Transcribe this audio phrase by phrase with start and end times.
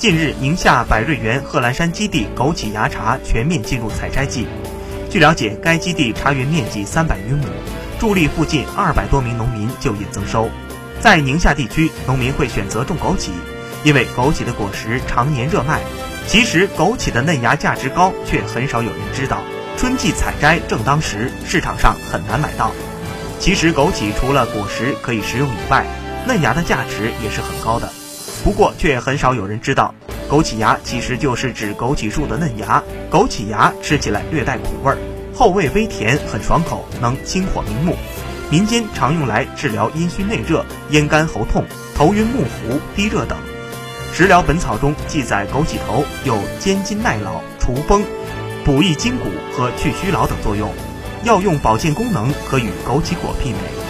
[0.00, 4.46] 近日，宁夏百瑞园贺兰山基地枸杞芽茶全面进入采摘季。
[5.10, 7.44] 据了解，该基地茶园面积三百余亩，
[7.98, 10.48] 助力附近二百多名农民就业增收。
[11.00, 13.28] 在宁夏地区，农民会选择种枸杞，
[13.84, 15.82] 因为枸杞的果实常年热卖。
[16.26, 19.42] 其实，枸杞的嫩芽价值高，却很少有人知道。
[19.76, 22.72] 春季采摘正当时，市场上很难买到。
[23.38, 25.84] 其实，枸杞除了果实可以食用以外，
[26.26, 27.92] 嫩芽的价值也是很高的。
[28.42, 29.94] 不过，却很少有人知道，
[30.30, 32.82] 枸杞芽其实就是指枸杞树的嫩芽。
[33.10, 34.98] 枸杞芽吃起来略带苦味儿，
[35.34, 37.96] 后味微甜，很爽口，能清火明目。
[38.50, 41.64] 民间常用来治疗阴虚内热、咽干喉痛、
[41.94, 43.38] 头晕目糊、低热等。
[44.16, 48.02] 《食疗本草》中记载，枸杞头有坚筋耐老、除风、
[48.64, 50.72] 补益筋骨和去虚劳等作用，
[51.24, 53.89] 药用保健功能可与枸杞果媲美。